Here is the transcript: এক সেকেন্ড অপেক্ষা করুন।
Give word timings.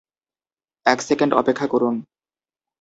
এক 0.85 0.99
সেকেন্ড 1.01 1.31
অপেক্ষা 1.33 1.67
করুন। 1.67 1.95